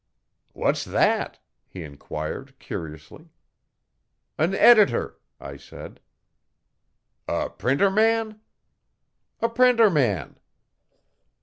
[0.53, 3.29] 'What's that?' he enquired curiously.
[4.35, 5.99] 'An editor,' I said.
[7.27, 8.41] 'A printer man?'
[9.41, 10.39] 'A printer man.'